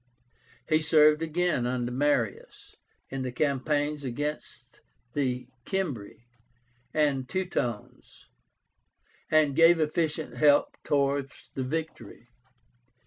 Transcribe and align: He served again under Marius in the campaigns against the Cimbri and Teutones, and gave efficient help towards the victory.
He 0.67 0.79
served 0.79 1.21
again 1.21 1.67
under 1.67 1.91
Marius 1.91 2.75
in 3.11 3.21
the 3.21 3.31
campaigns 3.31 4.03
against 4.03 4.81
the 5.13 5.45
Cimbri 5.63 6.25
and 6.91 7.29
Teutones, 7.29 8.25
and 9.29 9.55
gave 9.55 9.79
efficient 9.79 10.37
help 10.37 10.75
towards 10.83 11.51
the 11.53 11.61
victory. 11.61 12.29